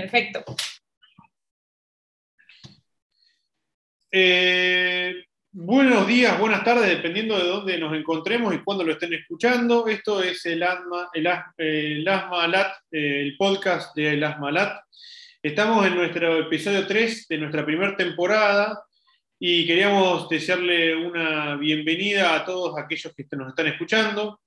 [0.00, 0.44] Perfecto.
[4.10, 9.86] Eh, buenos días, buenas tardes, dependiendo de dónde nos encontremos y cuándo lo estén escuchando.
[9.86, 11.28] Esto es el Asma, el,
[11.58, 14.80] el Asma Lat, el podcast de El Asma Lat.
[15.42, 18.82] Estamos en nuestro episodio 3 de nuestra primera temporada
[19.38, 24.40] y queríamos desearle una bienvenida a todos aquellos que nos están escuchando.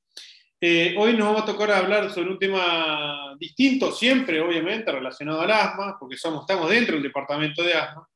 [0.65, 5.51] Eh, hoy nos va a tocar hablar sobre un tema distinto, siempre obviamente relacionado al
[5.51, 8.07] asma, porque somos, estamos dentro del departamento de asma.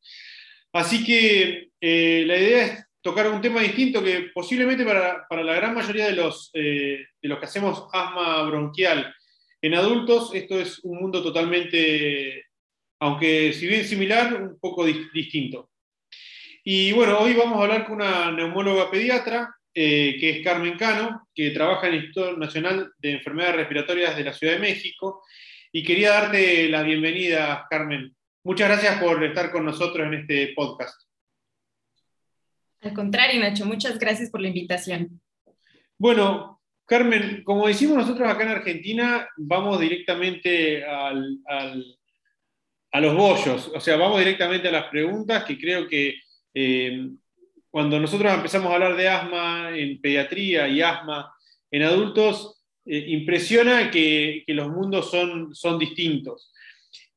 [0.72, 5.56] Así que eh, la idea es tocar un tema distinto que posiblemente para, para la
[5.56, 9.14] gran mayoría de los, eh, de los que hacemos asma bronquial
[9.62, 12.46] en adultos, esto es un mundo totalmente,
[13.02, 15.70] aunque si bien similar, un poco distinto.
[16.64, 21.28] Y bueno, hoy vamos a hablar con una neumóloga pediatra, eh, que es Carmen Cano,
[21.36, 25.22] que trabaja en el Instituto Nacional de Enfermedades Respiratorias de la Ciudad de México.
[25.72, 28.16] Y quería darte la bienvenida, Carmen.
[28.44, 31.00] Muchas gracias por estar con nosotros en este podcast.
[32.82, 35.22] Al contrario, Nacho, muchas gracias por la invitación.
[36.00, 41.38] Bueno, Carmen, como decimos nosotros acá en Argentina, vamos directamente al,
[42.92, 46.16] a los bollos, o sea, vamos directamente a las preguntas que creo que
[46.56, 47.12] eh,
[47.70, 51.34] cuando nosotros empezamos a hablar de asma en pediatría y asma
[51.72, 56.54] en adultos, eh, impresiona que, los mundos son, son distintos.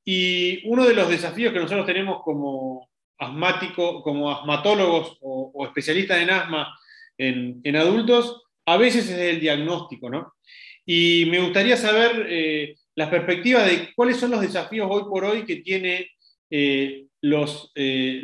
[0.05, 6.31] Y uno de los desafíos que nosotros tenemos como asmático, como asmatólogos o, especialistas en
[6.31, 6.77] asma
[7.17, 10.35] en, adultos, a veces es el diagnóstico, ¿no?
[10.87, 15.45] Y me gustaría saber eh, las perspectivas de cuáles son los desafíos hoy por hoy
[15.45, 16.11] que tiene
[16.51, 18.21] eh, eh,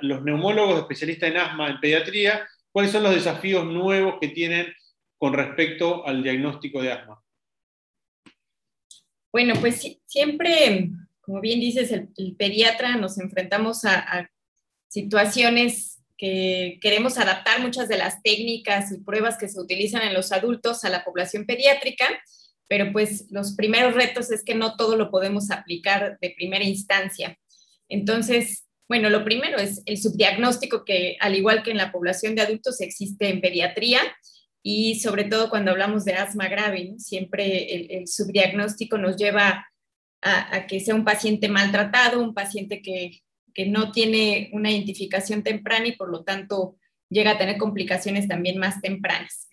[0.00, 4.66] los neumólogos especialistas en asma en pediatría, cuáles son los desafíos nuevos que tienen
[5.16, 7.22] con respecto al diagnóstico de asma.
[9.32, 14.28] Bueno, pues siempre, como bien dices, el, pediatra nos enfrentamos a,
[14.88, 20.32] situaciones que queremos adaptar muchas de las técnicas y pruebas que se utilizan en los
[20.32, 22.06] adultos a la población pediátrica,
[22.68, 27.38] pero pues los primeros retos es que no todo lo podemos aplicar de primera instancia.
[27.88, 32.42] Entonces, bueno, lo primero es el subdiagnóstico que al igual que en la población de
[32.42, 34.00] adultos existe en pediatría
[34.62, 39.66] y sobre todo cuando hablamos de asma grave, siempre el, subdiagnóstico nos lleva
[40.22, 43.20] a, que sea un paciente maltratado, un paciente que,
[43.66, 46.76] no tiene una identificación temprana y por lo tanto
[47.10, 49.47] llega a tener complicaciones también más tempranas.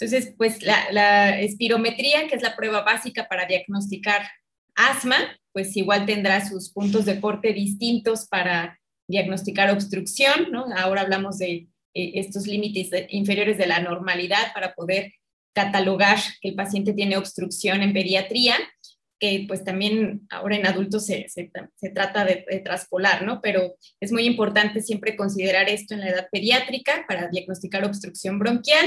[0.00, 4.22] Entonces, pues la, espirometría, que es la prueba básica para diagnosticar
[4.76, 5.16] asma,
[5.52, 8.78] pues igual tendrá sus puntos de corte distintos para
[9.08, 10.54] diagnosticar obstrucción.
[10.76, 15.14] Ahora hablamos de eh, estos límites inferiores de la normalidad para poder
[15.52, 18.54] catalogar que el paciente tiene obstrucción en pediatría,
[19.18, 21.26] que pues también ahora en adultos se,
[21.92, 23.40] trata de, traspolar, ¿no?
[23.40, 28.86] Pero es muy importante siempre considerar esto en la edad pediátrica para diagnosticar obstrucción bronquial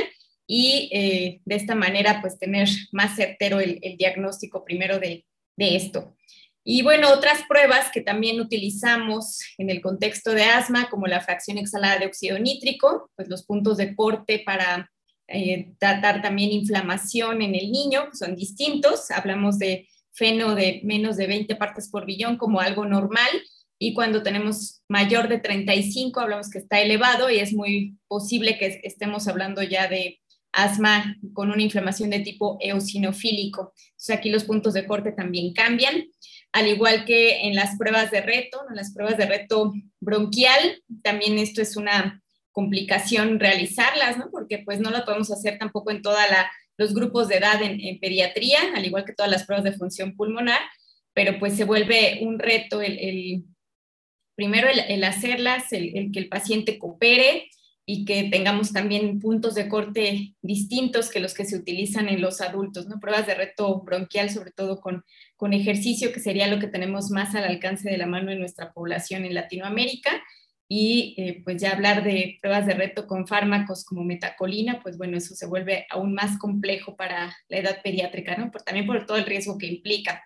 [0.53, 5.25] y eh, de esta manera pues tener más certero el, diagnóstico primero de,
[5.55, 6.17] de esto.
[6.61, 11.57] Y bueno, otras pruebas que también utilizamos en el contexto de asma, como la fracción
[11.57, 14.91] exhalada de óxido nítrico, pues los puntos de corte para
[15.29, 19.09] eh, tratar también inflamación en el niño, son distintos.
[19.09, 23.31] Hablamos de feno de menos de 20 partes por billón como algo normal
[23.79, 28.81] y cuando tenemos mayor de 35 hablamos que está elevado y es muy posible que
[28.83, 30.20] estemos hablando ya de
[30.51, 33.73] asma con una inflamación de tipo eosinofílico.
[33.77, 36.05] Entonces aquí los puntos de corte también cambian
[36.53, 41.37] al igual que en las pruebas de reto, en las pruebas de reto bronquial, también
[41.37, 44.29] esto es una complicación realizarlas, ¿no?
[44.29, 46.19] Porque pues no lo podemos hacer tampoco en todos
[46.77, 50.59] los grupos de edad en, pediatría, al igual que todas las pruebas de función pulmonar,
[51.13, 53.45] pero pues se vuelve un reto el,
[54.35, 57.49] primero el, hacerlas, el, que el paciente coopere,
[57.93, 62.39] y que tengamos también puntos de corte distintos que los que se utilizan en los
[62.39, 63.01] adultos, ¿no?
[63.01, 65.03] Pruebas de reto bronquial, sobre todo con,
[65.35, 68.71] con ejercicio, que sería lo que tenemos más al alcance de la mano en nuestra
[68.71, 70.23] población en Latinoamérica.
[70.69, 75.17] Y eh, pues ya hablar de pruebas de reto con fármacos como metacolina, pues bueno,
[75.17, 78.51] eso se vuelve aún más complejo para la edad pediátrica, ¿no?
[78.51, 80.23] Por, también por todo el riesgo que implica.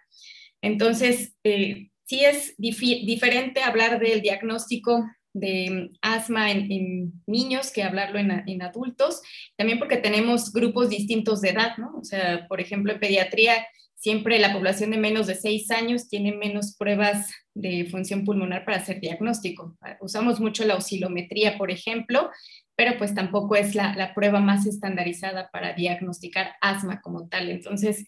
[0.62, 5.04] Entonces, eh, sí es diferente hablar del diagnóstico
[5.36, 9.22] de asma en, niños que hablarlo en, adultos,
[9.58, 11.94] también porque tenemos grupos distintos de edad, ¿no?
[12.00, 16.32] O sea, por ejemplo, en pediatría, siempre la población de menos de 6 años tiene
[16.32, 19.78] menos pruebas de función pulmonar para hacer diagnóstico.
[20.00, 22.30] Usamos mucho la oscilometría, por ejemplo,
[22.78, 27.50] pero pues tampoco es la, la prueba más estandarizada para diagnosticar asma como tal.
[27.50, 28.06] Entonces,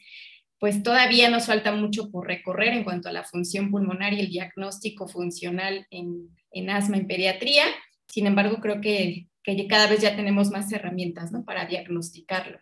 [0.60, 4.30] pues todavía nos falta mucho por recorrer en cuanto a la función pulmonar y el
[4.30, 6.30] diagnóstico funcional en,
[6.70, 7.66] asma en pediatría.
[8.08, 9.28] Sin embargo, creo que,
[9.70, 12.60] cada vez ya tenemos más herramientas para diagnosticarlo.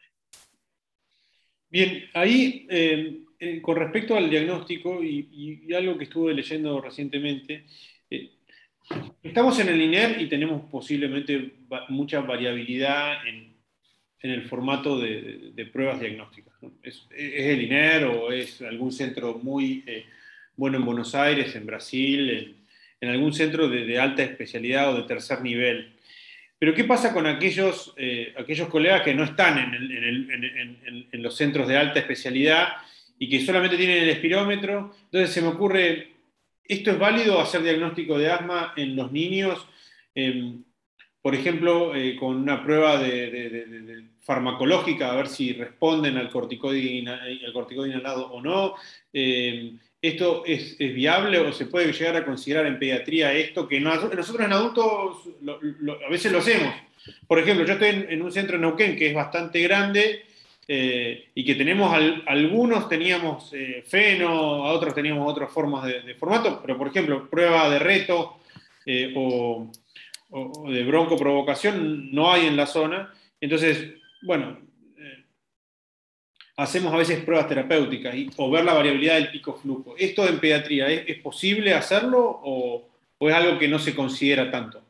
[1.70, 7.66] Bien, ahí eh, eh, con respecto al diagnóstico y, algo que estuve leyendo recientemente,
[8.10, 8.32] eh,
[9.24, 11.56] estamos en el INER y tenemos posiblemente
[11.90, 13.56] mucha variabilidad en,
[14.20, 16.54] el formato de, pruebas diagnósticas.
[16.82, 19.84] ¿Es, el INER o es algún centro muy
[20.56, 22.65] bueno en Buenos Aires, en Brasil, en,
[23.02, 25.94] algún centro de, alta especialidad o de tercer nivel?
[26.58, 27.94] Pero ¿qué pasa con aquellos,
[28.38, 32.70] aquellos colegas que no están en, en los centros de alta especialidad
[33.18, 34.94] y que solamente tienen el espirómetro.
[35.06, 36.14] Entonces se me ocurre,
[36.64, 39.66] ¿esto es válido hacer diagnóstico de asma en los niños?
[40.14, 40.64] Em,
[41.22, 43.02] por ejemplo, eh, con una prueba
[44.22, 48.76] farmacológica, a ver si responden al corticoide, al corticoide inhalado o no.
[50.08, 54.54] ¿Esto es, viable o se puede llegar a considerar en pediatría esto que nosotros en
[54.54, 55.18] adultos
[56.06, 56.76] a veces lo hacemos?
[57.28, 60.26] Por ejemplo, yo estoy en, un centro en Neuquén que es bastante grande
[60.68, 61.92] eh, y que tenemos
[62.28, 67.68] algunos teníamos eh, feno, a otros teníamos otras formas de, formato, pero por ejemplo, prueba
[67.68, 68.38] de reto
[68.86, 69.72] eh, o,
[70.70, 73.12] de broncoprovocación no hay en la zona.
[73.42, 74.60] Entonces, bueno,
[76.58, 79.96] hacemos a veces pruebas terapéuticas o ver la variabilidad del pico flujo.
[79.98, 84.86] ¿Esto en pediatría es, posible hacerlo o es algo que no se considera tanto?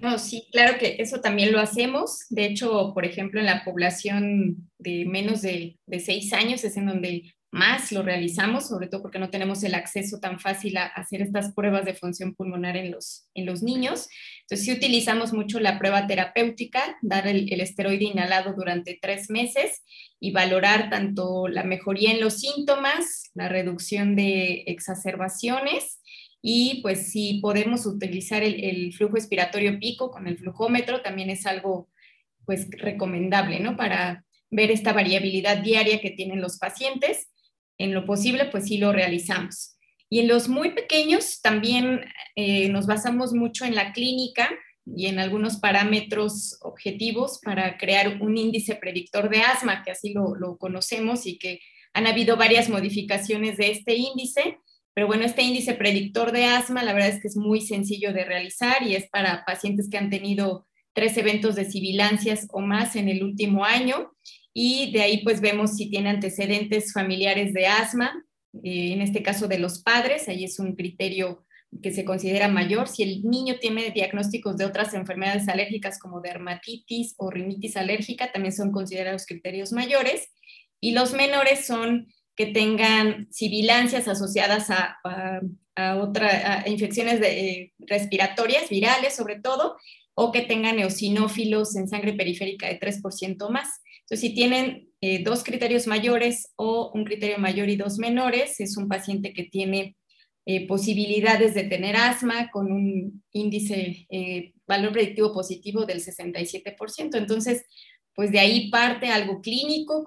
[0.00, 2.26] No, sí, claro que eso también lo hacemos.
[2.30, 7.34] De hecho, por ejemplo, en la población de menos de, seis años es en donde
[7.52, 11.52] más lo realizamos, sobre todo porque no tenemos el acceso tan fácil a hacer estas
[11.52, 14.08] pruebas de función pulmonar en los, en los niños.
[14.40, 19.82] Entonces, sí utilizamos mucho la prueba terapéutica, dar el, el esteroide inhalado durante tres meses
[20.18, 26.00] y valorar tanto la mejoría en los síntomas, la reducción de exacerbaciones
[26.42, 31.88] y pues si podemos utilizar el, flujo expiratorio pico con el flujómetro, también es algo
[32.44, 33.76] pues recomendable, ¿no?
[33.76, 37.28] Para ver esta variabilidad diaria que tienen los pacientes.
[37.78, 39.76] En lo posible, pues sí lo realizamos.
[40.08, 42.04] Y en los muy pequeños también
[42.36, 44.50] eh, nos basamos mucho en la clínica
[44.84, 50.34] y en algunos parámetros objetivos para crear un índice predictor de asma, que así lo,
[50.34, 51.60] lo conocemos y que
[51.94, 54.58] han habido varias modificaciones de este índice
[54.94, 58.24] pero bueno, este índice predictor de asma, la verdad es que es muy sencillo de
[58.24, 63.08] realizar y es para pacientes que han tenido tres eventos de sibilancias o más en
[63.08, 64.12] el último año.
[64.54, 68.12] Y de ahí pues vemos si tiene antecedentes familiares de asma,
[68.62, 71.46] eh, en este caso de los padres, ahí es un criterio
[71.80, 72.88] que se considera mayor.
[72.88, 78.52] Si el niño tiene diagnósticos de otras enfermedades alérgicas como dermatitis o rinitis alérgica, también
[78.52, 80.28] son considerados criterios mayores.
[80.80, 84.98] Y los menores son que tengan sibilancias asociadas a,
[85.76, 89.76] a, otra, infecciones eh, respiratorias, virales sobre todo,
[90.14, 93.68] o que tengan eosinófilos en sangre periférica de 3% más.
[94.12, 98.76] Entonces, si tienen eh, dos criterios mayores o un criterio mayor y dos menores, es
[98.76, 99.96] un paciente que tiene
[100.44, 104.06] eh, posibilidades de tener asma con un índice,
[104.66, 107.16] valor predictivo positivo del 67%.
[107.16, 107.64] Entonces,
[108.14, 110.04] pues de ahí parte algo clínico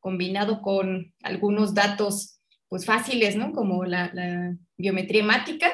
[0.00, 3.52] combinado con algunos datos pues fáciles, ¿no?
[3.52, 5.72] Como la, biometría hemática,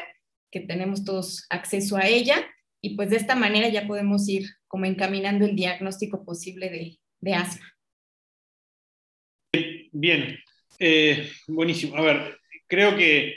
[0.51, 2.47] que tenemos todos acceso a ella,
[2.83, 7.00] y pues de esta manera ya podemos ir como encaminando el diagnóstico posible de,
[7.35, 7.67] asma.
[9.93, 10.39] Bien,
[10.79, 11.97] eh, buenísimo.
[11.97, 13.37] A ver, creo que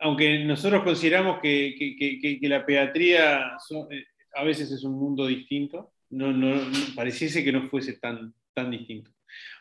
[0.00, 3.56] aunque nosotros consideramos que, la pediatría
[3.90, 6.60] eh, a veces es un mundo distinto, no, no,
[6.94, 9.10] pareciese que no fuese tan, tan distinto.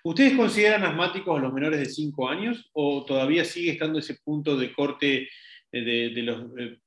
[0.04, 4.56] ¿Ustedes consideran asmáticos a los menores de 5 años o todavía sigue estando ese punto
[4.56, 5.30] de corte
[5.72, 6.80] de, los, eh,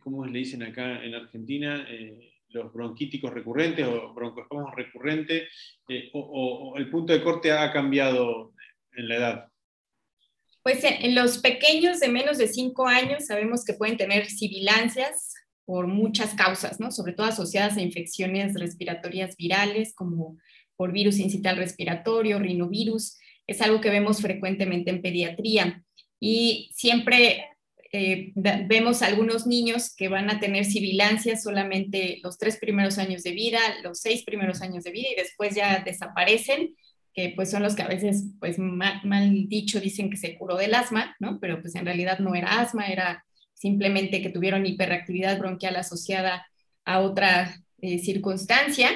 [0.00, 1.86] ¿cómo le dicen acá en Argentina?
[1.88, 5.48] Eh, los bronquíticos recurrentes o broncoespasmos recurrentes,
[5.88, 8.52] eh, o, el punto de corte ha cambiado
[8.96, 9.48] en la edad?
[10.62, 15.34] Pues en los pequeños de menos de 5 años sabemos que pueden tener sibilancias,
[15.66, 16.90] por muchas causas, ¿no?
[16.90, 20.38] Sobre todo asociadas a infecciones respiratorias virales como
[20.76, 23.18] por virus incital respiratorio, rinovirus.
[23.46, 25.82] Es algo que vemos frecuentemente en pediatría
[26.20, 27.44] y siempre
[27.98, 33.32] eh, vemos algunos niños que van a tener sibilancias solamente los tres primeros años de
[33.32, 36.74] vida, los seis primeros años de vida y después ya desaparecen,
[37.14, 40.58] que pues son los que a veces, pues mal, mal dicho, dicen que se curó
[40.58, 41.40] del asma, ¿no?
[41.40, 43.24] Pero pues en realidad no era asma, era
[43.54, 46.46] simplemente que tuvieron hiperactividad bronquial asociada
[46.84, 48.90] a otra eh, circunstancia.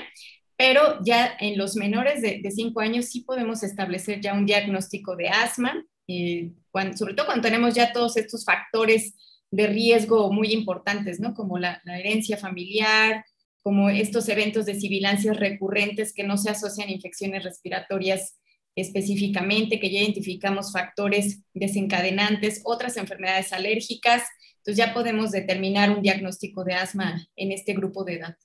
[0.59, 5.31] pero ya en los menores de 5 años sí podemos establecer ya un diagnóstico de
[5.31, 6.51] asma, eh,
[6.97, 9.15] sobre todo cuando tenemos ya todos estos factores
[9.51, 11.35] de riesgo muy importantes, ¿no?
[11.35, 13.25] Como la, herencia familiar,
[13.63, 18.39] como estos eventos de sibilancias recurrentes que no se asocian a infecciones respiratorias
[18.77, 24.23] específicamente, que ya identificamos factores desencadenantes, otras enfermedades alérgicas,
[24.59, 28.37] entonces ya podemos determinar un diagnóstico de asma en este grupo de edad.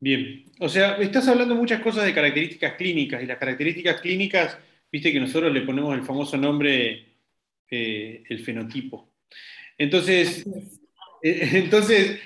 [0.00, 4.56] Bien, o sea, estás hablando muchas cosas de características clínicas y las características clínicas,
[4.90, 7.06] viste que nosotros le ponemos el famoso nombre,
[7.70, 9.10] eh, el fenotipo.
[9.76, 10.46] Entonces,
[11.22, 12.20] eh, entonces,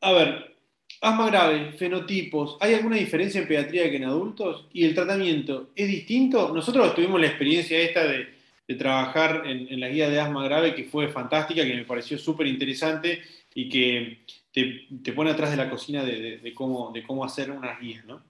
[0.00, 0.56] a ver,
[1.00, 4.68] asma grave, fenotipos, ¿hay alguna diferencia en pediatría que en adultos?
[4.72, 6.52] ¿Y el tratamiento es distinto?
[6.54, 8.40] Nosotros tuvimos la experiencia esta de,
[8.78, 12.46] trabajar en, en, la guía de asma grave que fue fantástica, que me pareció súper
[12.46, 13.20] interesante
[13.54, 14.18] y que
[14.52, 18.04] te, pone atrás de la cocina de, cómo, de cómo hacer unas guías.
[18.04, 18.22] ¿no?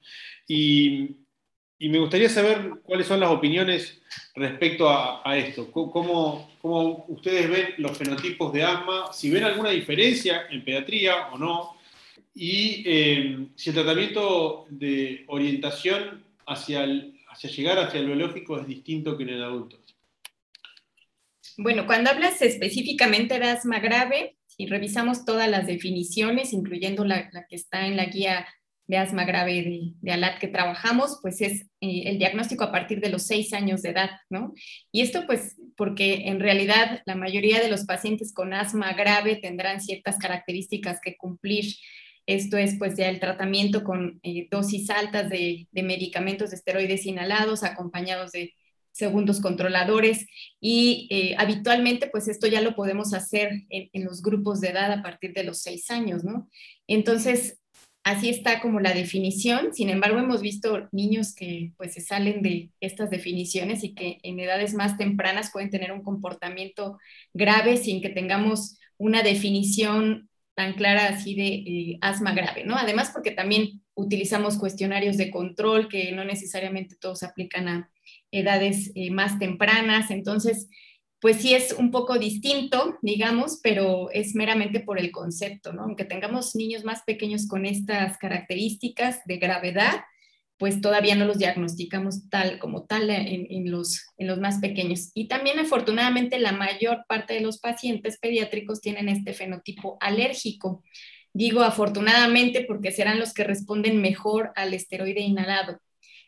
[0.46, 1.16] Y,
[1.88, 4.00] me gustaría saber cuáles son las opiniones
[4.34, 5.70] respecto a, esto.
[5.70, 9.12] ¿Cómo, ¿Cómo, ustedes ven los fenotipos de asma?
[9.12, 11.76] Si ven alguna diferencia en pediatría o no.
[12.34, 16.86] Y eh, si el tratamiento de orientación hacia,
[17.28, 19.78] hacia llegar hacia el biológico es distinto que en el adulto.
[21.58, 27.56] Bueno, cuando hablas específicamente de asma grave, si revisamos todas las definiciones, incluyendo la, que
[27.56, 28.46] está en la guía
[28.86, 33.10] de asma grave de, ALAT que trabajamos, pues es eh, el diagnóstico a partir de
[33.10, 34.52] los seis años de edad, ¿no?
[34.90, 39.80] Y esto pues porque en realidad la mayoría de los pacientes con asma grave tendrán
[39.80, 41.74] ciertas características que cumplir.
[42.26, 47.06] Esto es pues ya el tratamiento con eh, dosis altas de, de medicamentos de esteroides
[47.06, 48.52] inhalados acompañados de
[48.92, 50.26] segundos controladores
[50.60, 55.02] y eh, habitualmente pues esto ya lo podemos hacer en, los grupos de edad a
[55.02, 56.48] partir de los seis años, ¿no?
[56.86, 57.58] Entonces,
[58.04, 62.70] así está como la definición, sin embargo hemos visto niños que pues se salen de
[62.80, 66.98] estas definiciones y que en edades más tempranas pueden tener un comportamiento
[67.32, 72.76] grave sin que tengamos una definición tan clara así de eh, asma grave, ¿no?
[72.76, 77.90] Además porque también utilizamos cuestionarios de control que no necesariamente todos aplican a
[78.30, 80.68] edades eh, más tempranas, entonces,
[81.22, 85.84] pues sí es un poco distinto, digamos, pero es meramente por el concepto, ¿no?
[85.84, 90.00] Aunque tengamos niños más pequeños con estas características de gravedad,
[90.58, 95.12] pues todavía no los diagnosticamos tal como tal en, los, en los más pequeños.
[95.14, 100.82] Y también afortunadamente la mayor parte de los pacientes pediátricos tienen este fenotipo alérgico.
[101.32, 105.78] Digo afortunadamente porque serán los que responden mejor al esteroide inhalado.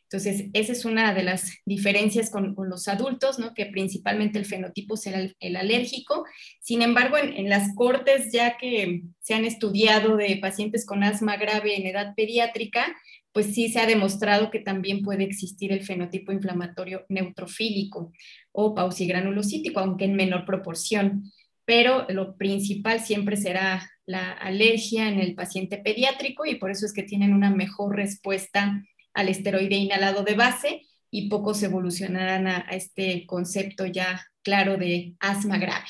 [0.04, 3.54] Entonces, esa es una de las diferencias con, los adultos, ¿no?
[3.54, 6.25] que principalmente el fenotipo será el, alérgico.
[6.61, 11.76] Sin embargo, en, las cortes ya que se han estudiado de pacientes con asma grave
[11.76, 12.94] en edad pediátrica,
[13.32, 18.12] pues sí se ha demostrado que también puede existir el fenotipo inflamatorio neutrofílico
[18.52, 21.25] o pausigranulocítico, aunque en menor proporción.
[21.64, 26.92] Pero lo principal siempre será la alergia en el paciente pediátrico y por eso es
[26.92, 28.84] que tienen una mejor respuesta
[29.14, 35.59] al esteroide inhalado de base y pocos evolucionarán a, este concepto ya claro de asma
[35.59, 35.87] grave.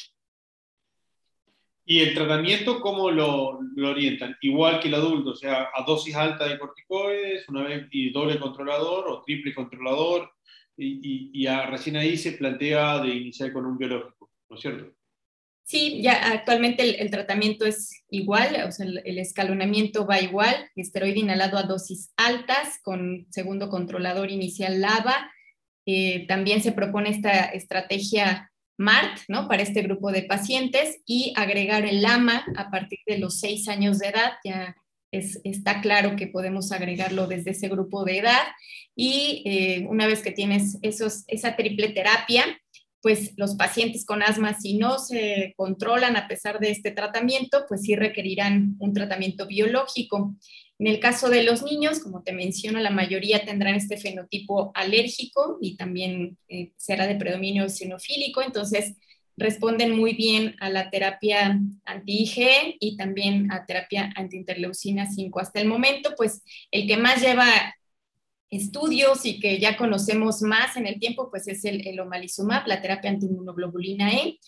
[1.87, 4.37] ¿Y el tratamiento cómo lo, orientan?
[4.41, 8.39] Igual que el adulto, o sea, a dosis alta de corticoides, una vez y doble
[8.39, 10.31] controlador o triple controlador,
[10.77, 14.93] y, y, recién ahí se plantea de iniciar con un biológico, ¿no es cierto?
[15.67, 21.57] Sí, ya actualmente el, tratamiento es igual, o sea, el, escalonamiento va igual, esteroide inhalado
[21.57, 25.33] a dosis altas con segundo controlador inicial LAVA.
[25.87, 29.49] Eh, también se propone esta estrategia MART, ¿no?
[29.49, 33.99] Para este grupo de pacientes y agregar el LAMA a partir de los seis años
[33.99, 34.77] de edad, ya
[35.13, 38.43] es, está claro que podemos agregarlo desde ese grupo de edad.
[38.95, 42.45] Y eh, una vez que tienes esos, esa triple terapia,
[43.05, 47.83] pues los pacientes con asma, si no se controlan a pesar de este tratamiento, pues
[47.83, 50.35] sí requerirán un tratamiento biológico.
[50.79, 55.59] En el caso de los niños, como te menciono, la mayoría tendrán este fenotipo alérgico
[55.61, 58.95] y también eh, será de predominio sinofílico, entonces
[59.37, 65.41] responden muy bien a la terapia anti-IgE y también a terapia antiinterleucina 5.
[65.41, 67.45] Hasta el momento, pues el que más lleva
[68.57, 73.11] estudios y que ya conocemos más en el tiempo, pues es el, omalizumab, la terapia
[73.11, 74.39] antiinmunoglobulina E.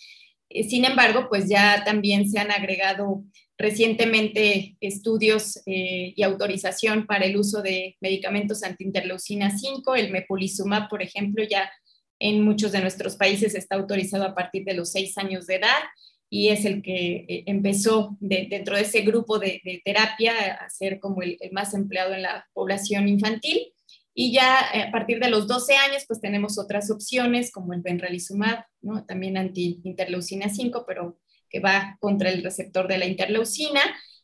[0.48, 3.24] Eh, sin embargo, pues ya también se han agregado
[3.58, 11.02] recientemente estudios eh, y autorización para el uso de medicamentos antiinterleucina 5, el mepolizumab, por
[11.02, 11.70] ejemplo, ya
[12.18, 15.82] en muchos de nuestros países está autorizado a partir de los seis años de edad
[16.28, 21.22] y es el que eh, empezó dentro de ese grupo de, terapia a ser como
[21.22, 23.72] el, más empleado en la población infantil.
[24.18, 27.82] Y ya eh, a partir de los 12 años, pues tenemos otras opciones como el
[27.82, 29.04] benralizumab, ¿no?
[29.04, 31.18] también anti-interleucina 5, pero
[31.50, 33.82] que va contra el receptor de la interleucina,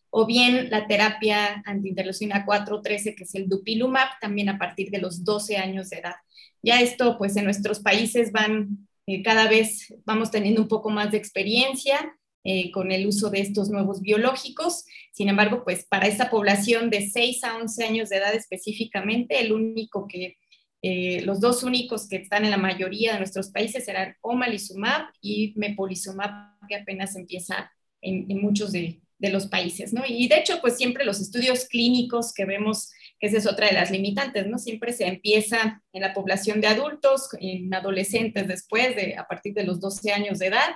[0.09, 5.25] o bien la terapia anti-interleucina 4-13, que es el dupilumab, también a partir de los
[5.25, 6.15] 12 años de edad.
[6.63, 11.11] Ya esto, pues en nuestros países van eh, cada vez vamos teniendo un poco más
[11.11, 14.85] de experiencia eh, con el uso de estos nuevos biológicos.
[15.13, 19.53] Sin embargo, pues para esta población de 6 a 11 años de edad específicamente, el
[19.53, 20.39] único que,
[20.83, 25.53] eh, los dos únicos que están en la mayoría de nuestros países serán omalizumab y
[25.55, 27.71] mepolizumab, que apenas empieza
[28.01, 30.03] en, muchos de, de los países, ¿no?
[30.05, 33.75] Y de hecho, pues siempre los estudios clínicos que vemos, que esa es otra de
[33.75, 34.59] las limitantes, ¿no?
[34.59, 39.63] Siempre se empieza en la población de adultos, en adolescentes después, de, a partir de
[39.63, 40.71] los 12 años de edad,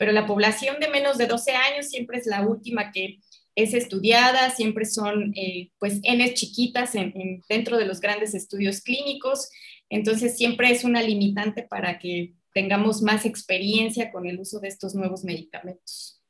[0.00, 3.18] pero la población de menos de 12 años siempre es la última que
[3.54, 6.00] es estudiada, siempre son eh, pues
[6.32, 9.50] chiquitas en, dentro de los grandes estudios clínicos,
[9.90, 14.94] entonces siempre es una limitante para que tengamos más experiencia con el uso de estos
[14.94, 16.22] nuevos medicamentos.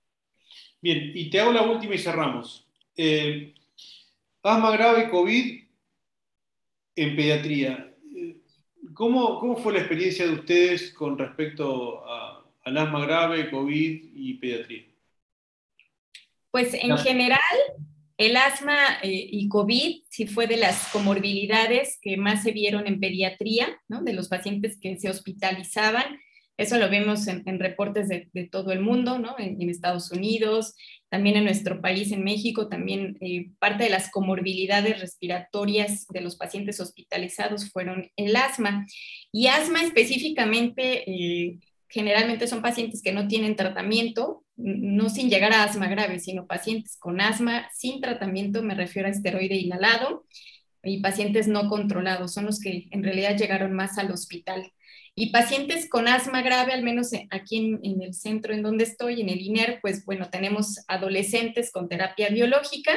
[0.83, 2.67] Bien, y te hago la última y cerramos.
[2.97, 3.55] Eh,
[4.43, 5.63] asma grave COVID
[6.97, 7.95] en pediatría.
[8.95, 12.03] ¿Cómo, ¿Cómo, fue la experiencia de ustedes con respecto
[12.71, 14.85] al asma grave, COVID y pediatría?
[16.51, 17.39] Pues en general,
[18.17, 23.01] el asma eh, y COVID sí fue de las comorbilidades que más se vieron en
[23.01, 24.03] pediatría, ¿no?
[24.03, 26.19] de los pacientes que se hospitalizaban
[26.61, 29.35] eso lo vemos en, reportes de, todo el mundo, ¿no?
[29.39, 30.75] En, Estados Unidos,
[31.09, 36.37] también en nuestro país, en México, también eh, parte de las comorbilidades respiratorias de los
[36.37, 38.85] pacientes hospitalizados fueron el asma.
[39.33, 45.65] Y asma específicamente, eh, generalmente son pacientes que no tienen tratamiento, no sin llegar a
[45.65, 50.25] asma grave, sino pacientes con asma sin tratamiento, me refiero a esteroide inhalado,
[50.83, 54.73] y pacientes no controlados, son los que en realidad llegaron más al hospital.
[55.15, 59.29] Y pacientes con asma grave, al menos aquí en, el centro en donde estoy, en
[59.29, 62.93] el INER, pues bueno, tenemos adolescentes con terapia biológica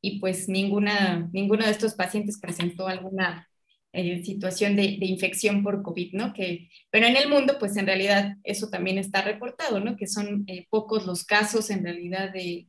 [0.00, 3.48] y pues ninguna, ninguno de estos pacientes presentó alguna
[3.94, 6.32] eh, situación de, infección por COVID, ¿no?
[6.32, 9.96] Que, pero en el mundo, pues en realidad eso también está reportado, ¿no?
[9.96, 12.66] Que son eh, pocos los casos en realidad de,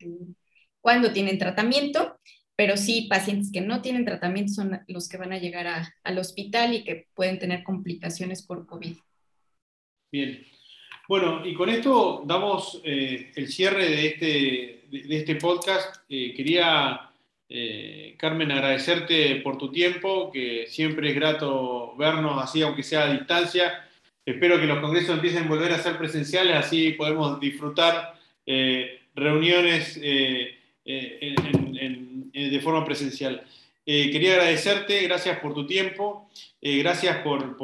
[0.81, 2.19] cuando tienen tratamiento
[2.55, 5.67] pero sí pacientes que no tienen tratamiento son los que van a llegar
[6.03, 8.95] al hospital y que pueden tener complicaciones por COVID.
[10.11, 10.45] Bien.
[11.07, 15.97] Bueno, y con esto damos eh, el cierre de este, de, este podcast.
[16.09, 17.11] Eh, quería,
[17.57, 23.13] eh, Carmen, agradecerte por tu tiempo, que siempre es grato vernos así, aunque sea a
[23.13, 23.87] distancia.
[24.25, 28.15] Espero que los congresos empiecen a volver a ser presenciales, así podemos disfrutar
[29.15, 30.55] reuniones en
[32.35, 33.45] eh, de forma presencial.
[33.85, 36.29] Eh, quería agradecerte, gracias por tu tiempo,
[36.61, 37.55] eh, gracias por,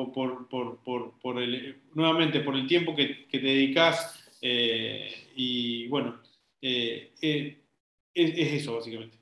[1.94, 6.22] nuevamente por el tiempo que, te dedicas y bueno,
[6.62, 7.58] es,
[8.14, 9.21] eso básicamente.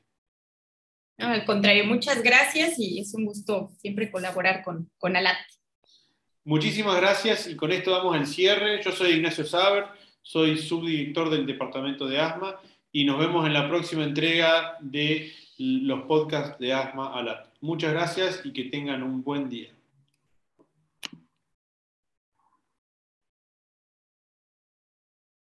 [1.20, 5.38] Al contrario, muchas gracias y es un gusto siempre colaborar con, con ALAT.
[6.46, 8.82] Muchísimas gracias y con esto damos el cierre.
[8.84, 9.86] Yo soy Ignacio Saber,
[10.22, 12.60] soy subdirector del Departamento de Asma
[12.92, 17.48] y nos vemos en la próxima entrega de los podcasts de Asma Alat.
[17.62, 19.70] Muchas gracias y que tengan un buen día.